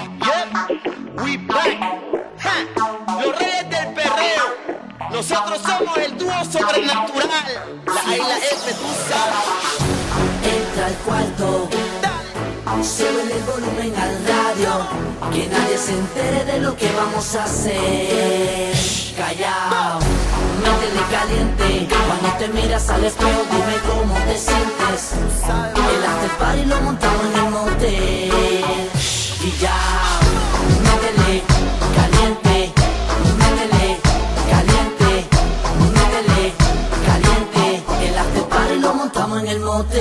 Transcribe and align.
Yep, 0.00 1.20
we 1.22 1.36
back. 1.36 1.78
Los 3.22 3.38
reyes 3.38 3.70
del 3.70 3.94
perreo. 3.94 4.46
Nosotros 5.10 5.60
somos 5.60 5.98
el 5.98 6.16
dúo 6.16 6.44
sobrenatural. 6.44 7.28
La 7.86 8.00
A 8.00 8.16
y 8.16 8.18
la 8.18 8.38
F, 8.38 8.72
tú. 8.72 8.86
Entra 10.48 10.86
al 10.86 10.94
cuarto. 11.04 11.68
Sube 12.82 13.36
el 13.36 13.42
volumen 13.42 13.94
al 13.94 14.26
radio. 14.26 14.86
Que 15.32 15.46
nadie 15.48 15.76
se 15.76 15.92
entere 15.92 16.44
de 16.46 16.60
lo 16.60 16.74
que 16.76 16.90
vamos 16.92 17.34
a 17.34 17.44
hacer. 17.44 18.74
Callao. 19.16 19.98
Métele 20.62 21.02
caliente. 21.10 21.94
Cuando 22.06 22.38
te 22.38 22.48
miras 22.48 22.88
al 22.88 23.04
espejo, 23.04 23.42
dime 23.50 23.76
cómo 23.86 24.14
te 24.14 24.38
sientes. 24.38 25.12
El 25.76 26.04
after 26.04 26.30
party 26.38 26.64
lo 26.64 26.80
montamos 26.80 27.24
en 27.26 27.44
el 27.44 27.50
motel. 27.50 28.99
Un 29.62 29.66
métele, 30.86 31.42
caliente, 31.94 32.72
un 33.26 33.36
métele, 33.36 33.98
caliente, 34.48 35.10
un 35.78 35.92
métele, 35.92 36.54
caliente, 37.04 37.82
el 38.06 38.18
acéparo 38.18 38.74
y 38.74 38.80
lo 38.80 38.94
montamos 38.94 39.42
en 39.42 39.48
el 39.48 39.60
mote. 39.60 40.00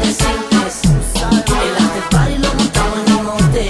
El 0.00 1.76
antepar 1.76 2.30
y 2.30 2.38
lo 2.38 2.54
montamos 2.54 2.98
en 2.98 3.08
el 3.08 3.22
monte. 3.24 3.62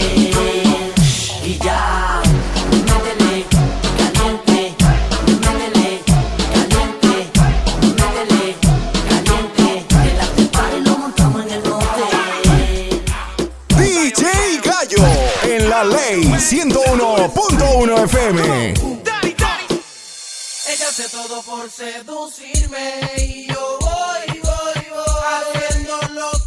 Y 1.45 1.59
ya, 1.63 2.23
un 2.73 2.81
caliente. 2.83 3.47
Un 5.27 5.39
caliente. 5.39 6.05
Un 7.87 7.95
caliente. 7.95 9.87
El 10.05 10.21
antepar 10.21 10.71
y 10.77 10.81
lo 10.81 10.99
montamos 10.99 11.43
en 11.47 11.51
el 11.51 11.63
monte. 11.65 12.05
DJ 13.77 14.25
Gallo, 14.63 15.05
en 15.45 15.71
la 15.71 15.85
ley 15.85 16.25
101.1 16.25 18.05
FM. 18.05 18.75
Dari, 19.03 19.35
Dari. 19.35 19.83
Ella 20.69 20.89
hace 20.89 21.09
todo 21.09 21.43
por 21.43 21.71
seducirme 21.71 23.01
y 23.17 23.47
yo 23.47 23.79
voy, 23.81 24.41
voy, 24.41 24.87
voy. 24.91 25.68
Yo 25.89 25.99
lo 26.13 26.38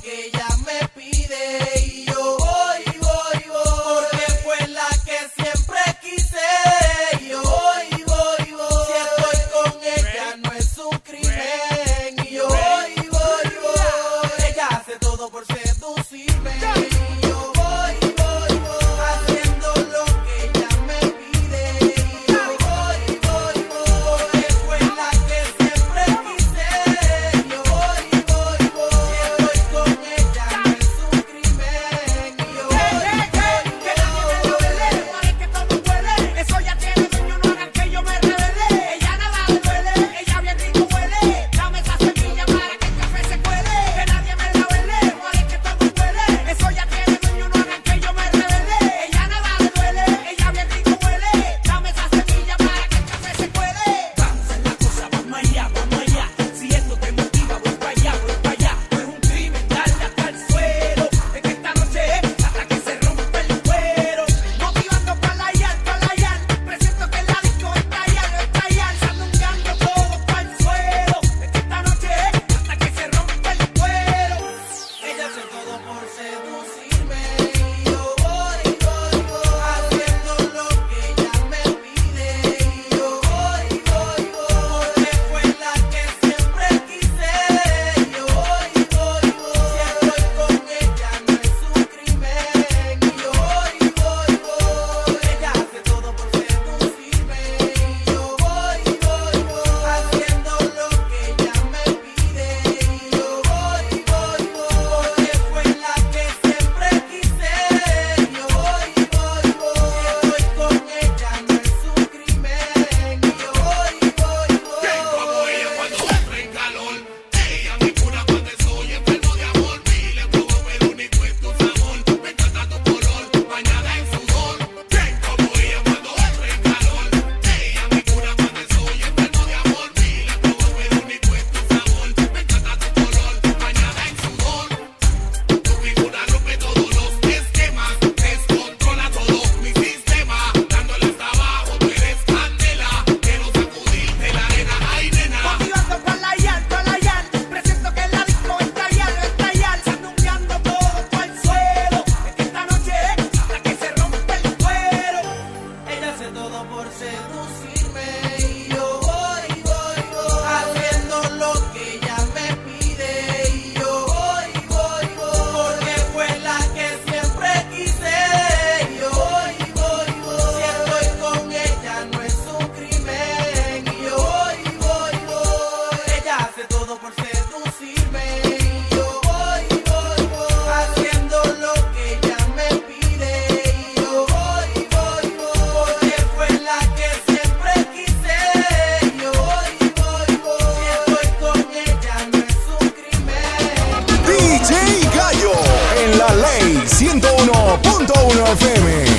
101.1 197.00 198.56
FM. 198.58 199.11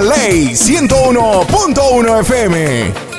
Ley 0.00 0.54
101.1 0.54 2.06
FM. 2.24 3.13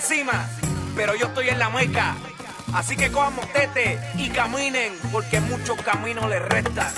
Cima, 0.00 0.48
pero 0.94 1.14
yo 1.14 1.26
estoy 1.26 1.48
en 1.48 1.58
la 1.58 1.68
mueca. 1.68 2.14
Así 2.72 2.96
que 2.96 3.10
cojan 3.10 3.34
motete 3.34 3.98
y 4.16 4.28
caminen, 4.30 4.92
porque 5.12 5.40
muchos 5.40 5.80
caminos 5.82 6.28
les 6.28 6.42
restan. 6.42 6.92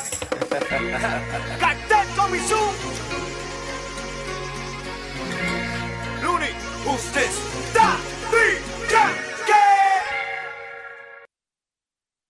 ¡Cartel 1.60 2.08
Comisú! 2.16 2.58
Luni, 6.22 6.48
usted 6.86 7.26
está 7.26 7.96
brillando. 8.30 9.25